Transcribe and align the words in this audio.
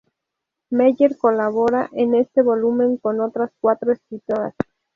Meyer 0.71 1.15
colabora 1.15 1.87
en 1.93 2.15
este 2.15 2.41
volumen 2.41 2.97
con 2.97 3.19
otras 3.19 3.51
cuatro 3.59 3.91
escritoras. 3.93 4.55